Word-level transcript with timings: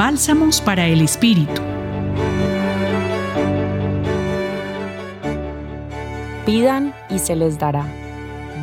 Bálsamos 0.00 0.62
para 0.62 0.86
el 0.86 1.02
Espíritu. 1.02 1.60
Pidan 6.46 6.94
y 7.10 7.18
se 7.18 7.36
les 7.36 7.58
dará. 7.58 7.84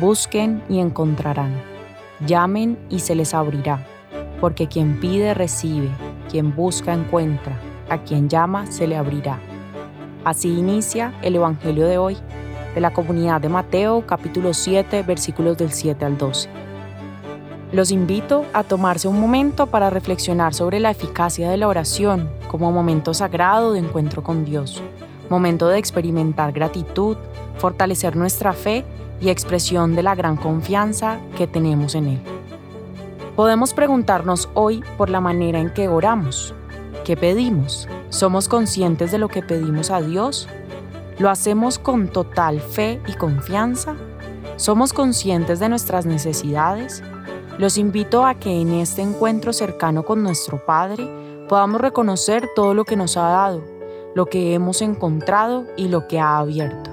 Busquen 0.00 0.60
y 0.68 0.80
encontrarán. 0.80 1.52
Llamen 2.26 2.76
y 2.90 2.98
se 2.98 3.14
les 3.14 3.34
abrirá. 3.34 3.86
Porque 4.40 4.66
quien 4.66 4.98
pide 4.98 5.32
recibe, 5.32 5.90
quien 6.28 6.56
busca 6.56 6.92
encuentra, 6.92 7.56
a 7.88 7.98
quien 7.98 8.28
llama 8.28 8.66
se 8.66 8.88
le 8.88 8.96
abrirá. 8.96 9.38
Así 10.24 10.48
inicia 10.48 11.14
el 11.22 11.36
Evangelio 11.36 11.86
de 11.86 11.98
hoy, 11.98 12.16
de 12.74 12.80
la 12.80 12.92
comunidad 12.92 13.40
de 13.40 13.48
Mateo 13.48 14.04
capítulo 14.04 14.52
7 14.54 15.04
versículos 15.04 15.56
del 15.56 15.70
7 15.70 16.04
al 16.04 16.18
12. 16.18 16.67
Los 17.70 17.90
invito 17.90 18.46
a 18.54 18.64
tomarse 18.64 19.08
un 19.08 19.20
momento 19.20 19.66
para 19.66 19.90
reflexionar 19.90 20.54
sobre 20.54 20.80
la 20.80 20.90
eficacia 20.90 21.50
de 21.50 21.58
la 21.58 21.68
oración 21.68 22.30
como 22.50 22.72
momento 22.72 23.12
sagrado 23.12 23.74
de 23.74 23.80
encuentro 23.80 24.22
con 24.22 24.46
Dios, 24.46 24.82
momento 25.28 25.68
de 25.68 25.78
experimentar 25.78 26.52
gratitud, 26.52 27.18
fortalecer 27.58 28.16
nuestra 28.16 28.54
fe 28.54 28.86
y 29.20 29.28
expresión 29.28 29.94
de 29.94 30.02
la 30.02 30.14
gran 30.14 30.36
confianza 30.36 31.18
que 31.36 31.46
tenemos 31.46 31.94
en 31.94 32.08
Él. 32.08 32.20
Podemos 33.36 33.74
preguntarnos 33.74 34.48
hoy 34.54 34.82
por 34.96 35.10
la 35.10 35.20
manera 35.20 35.60
en 35.60 35.70
que 35.70 35.88
oramos. 35.88 36.54
¿Qué 37.04 37.18
pedimos? 37.18 37.86
¿Somos 38.08 38.48
conscientes 38.48 39.12
de 39.12 39.18
lo 39.18 39.28
que 39.28 39.42
pedimos 39.42 39.90
a 39.90 40.00
Dios? 40.00 40.48
¿Lo 41.18 41.28
hacemos 41.28 41.78
con 41.78 42.08
total 42.08 42.60
fe 42.60 42.98
y 43.06 43.12
confianza? 43.12 43.94
¿Somos 44.56 44.94
conscientes 44.94 45.60
de 45.60 45.68
nuestras 45.68 46.06
necesidades? 46.06 47.02
Los 47.58 47.76
invito 47.76 48.24
a 48.24 48.34
que 48.34 48.60
en 48.60 48.72
este 48.72 49.02
encuentro 49.02 49.52
cercano 49.52 50.04
con 50.04 50.22
nuestro 50.22 50.64
Padre 50.64 51.08
podamos 51.48 51.80
reconocer 51.80 52.48
todo 52.54 52.72
lo 52.72 52.84
que 52.84 52.94
nos 52.94 53.16
ha 53.16 53.30
dado, 53.30 53.64
lo 54.14 54.26
que 54.26 54.54
hemos 54.54 54.80
encontrado 54.80 55.66
y 55.76 55.88
lo 55.88 56.06
que 56.06 56.20
ha 56.20 56.38
abierto. 56.38 56.88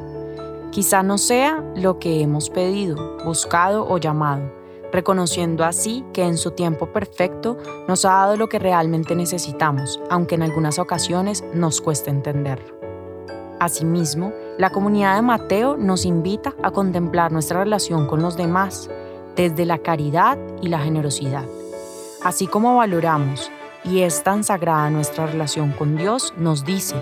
Quizá 0.71 1.03
no 1.03 1.19
sea 1.19 1.63
lo 1.75 1.99
que 1.99 2.21
hemos 2.21 2.49
pedido, 2.49 3.17
buscado 3.23 3.87
o 3.87 3.99
llamado, 3.99 4.51
reconociendo 4.91 5.63
así 5.63 6.03
que 6.13 6.23
en 6.23 6.35
su 6.35 6.49
tiempo 6.49 6.87
perfecto 6.87 7.57
nos 7.87 8.03
ha 8.03 8.13
dado 8.13 8.35
lo 8.35 8.49
que 8.49 8.57
realmente 8.57 9.15
necesitamos, 9.15 9.99
aunque 10.09 10.33
en 10.33 10.41
algunas 10.41 10.79
ocasiones 10.79 11.43
nos 11.53 11.79
cueste 11.79 12.09
entenderlo. 12.09 12.75
Asimismo, 13.59 14.33
la 14.57 14.71
comunidad 14.71 15.15
de 15.15 15.21
Mateo 15.21 15.77
nos 15.77 16.05
invita 16.05 16.55
a 16.63 16.71
contemplar 16.71 17.31
nuestra 17.31 17.59
relación 17.59 18.07
con 18.07 18.23
los 18.23 18.35
demás, 18.35 18.89
desde 19.35 19.65
la 19.65 19.77
caridad 19.77 20.37
y 20.61 20.69
la 20.69 20.79
generosidad. 20.79 21.45
Así 22.23 22.47
como 22.47 22.75
valoramos 22.77 23.51
y 23.83 24.01
es 24.01 24.23
tan 24.23 24.43
sagrada 24.43 24.89
nuestra 24.89 25.27
relación 25.27 25.71
con 25.71 25.95
Dios, 25.95 26.33
nos 26.37 26.65
dice, 26.65 26.95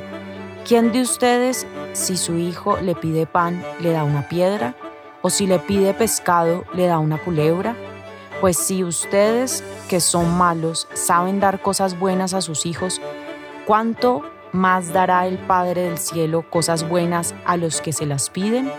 ¿quién 0.67 0.91
de 0.91 1.01
ustedes 1.01 1.65
si 1.93 2.17
su 2.17 2.37
hijo 2.37 2.77
le 2.77 2.95
pide 2.95 3.25
pan 3.25 3.63
le 3.79 3.91
da 3.91 4.03
una 4.03 4.27
piedra? 4.27 4.75
¿O 5.21 5.29
si 5.29 5.47
le 5.47 5.59
pide 5.59 5.93
pescado 5.93 6.65
le 6.73 6.87
da 6.87 6.99
una 6.99 7.17
culebra? 7.17 7.75
Pues 8.41 8.57
si 8.57 8.83
ustedes, 8.83 9.63
que 9.87 10.01
son 10.01 10.37
malos, 10.37 10.89
saben 10.93 11.39
dar 11.39 11.61
cosas 11.61 11.97
buenas 11.97 12.33
a 12.33 12.41
sus 12.41 12.65
hijos, 12.65 12.99
¿cuánto 13.65 14.21
más 14.51 14.91
dará 14.91 15.25
el 15.27 15.37
Padre 15.37 15.83
del 15.83 15.97
Cielo 15.97 16.43
cosas 16.49 16.87
buenas 16.89 17.33
a 17.45 17.55
los 17.55 17.79
que 17.79 17.93
se 17.93 18.05
las 18.05 18.29
piden? 18.29 18.69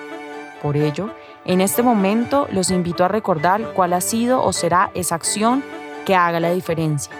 Por 0.64 0.78
ello, 0.78 1.10
en 1.44 1.60
este 1.60 1.82
momento 1.82 2.48
los 2.50 2.70
invito 2.70 3.04
a 3.04 3.08
recordar 3.08 3.74
cuál 3.74 3.92
ha 3.92 4.00
sido 4.00 4.42
o 4.42 4.50
será 4.54 4.90
esa 4.94 5.14
acción 5.14 5.62
que 6.06 6.14
haga 6.14 6.40
la 6.40 6.52
diferencia. 6.52 7.12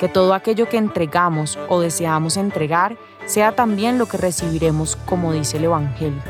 Que 0.00 0.08
todo 0.08 0.34
aquello 0.34 0.68
que 0.68 0.78
entregamos 0.78 1.60
o 1.68 1.78
deseamos 1.78 2.36
entregar 2.36 2.96
sea 3.24 3.52
también 3.52 3.98
lo 3.98 4.06
que 4.06 4.16
recibiremos 4.16 4.96
como 4.96 5.32
dice 5.32 5.58
el 5.58 5.66
Evangelio, 5.66 6.20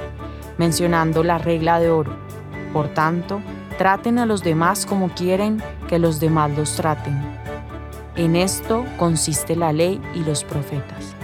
mencionando 0.58 1.24
la 1.24 1.38
regla 1.38 1.80
de 1.80 1.88
oro. 1.88 2.12
Por 2.74 2.88
tanto, 2.88 3.40
traten 3.78 4.18
a 4.18 4.26
los 4.26 4.42
demás 4.42 4.84
como 4.84 5.08
quieren 5.08 5.62
que 5.88 5.98
los 5.98 6.20
demás 6.20 6.50
los 6.54 6.76
traten. 6.76 7.18
En 8.14 8.36
esto 8.36 8.84
consiste 8.98 9.56
la 9.56 9.72
ley 9.72 10.02
y 10.14 10.18
los 10.18 10.44
profetas. 10.44 11.14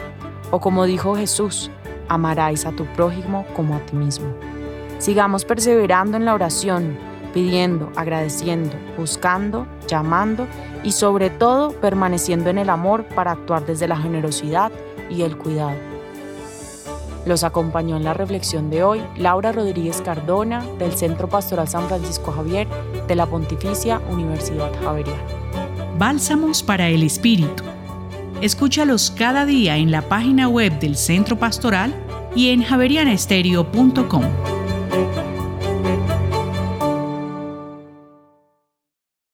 O 0.51 0.59
como 0.59 0.87
dijo 0.87 1.15
Jesús, 1.15 1.71
amarás 2.09 2.65
a 2.65 2.73
tu 2.73 2.87
prójimo 2.87 3.45
como 3.55 3.75
a 3.77 3.81
ti 3.81 3.95
mismo. 3.95 4.54
Sigamos 4.99 5.45
perseverando 5.45 6.17
en 6.17 6.25
la 6.25 6.35
oración, 6.35 6.97
pidiendo, 7.33 7.91
agradeciendo, 7.97 8.75
buscando, 8.97 9.67
llamando 9.87 10.47
y 10.83 10.93
sobre 10.93 11.31
todo 11.31 11.73
permaneciendo 11.73 12.51
en 12.51 12.59
el 12.59 12.71
amor 12.71 13.05
para 13.05 13.33
actuar 13.33 13.67
desde 13.67 13.89
la 13.89 13.97
generosidad 13.97 14.71
y 15.11 15.23
el 15.23 15.37
cuidado. 15.37 15.77
Los 17.27 17.43
acompañó 17.43 17.97
en 17.97 18.05
la 18.05 18.15
reflexión 18.15 18.71
de 18.71 18.85
hoy 18.85 19.03
Laura 19.17 19.51
Rodríguez 19.53 20.03
Cardona 20.03 20.63
del 20.79 20.93
Centro 20.93 21.29
Pastoral 21.29 21.69
San 21.69 21.89
Francisco 21.89 22.33
Javier 22.33 22.69
de 23.09 23.15
la 23.15 23.27
Pontificia 23.27 24.01
Universidad 24.11 24.71
Javeriana. 24.83 25.23
Bálsamos 25.99 26.63
para 26.63 26.89
el 26.89 27.03
Espíritu. 27.03 27.65
Escúchalos 28.43 29.11
cada 29.11 29.47
día 29.47 29.77
en 29.77 29.91
la 29.91 30.03
página 30.03 30.49
web 30.49 30.79
del 30.81 30.97
Centro 30.97 31.39
Pastoral 31.39 31.95
y 32.35 32.51
en 32.51 32.63
javerianestereo.com. 32.63 34.54
Thank 34.95 36.09
you. 36.09 36.14